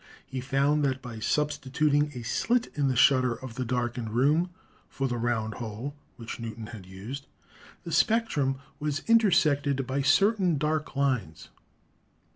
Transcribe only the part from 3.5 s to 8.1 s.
the darkened room for the round hole which Newton had used, the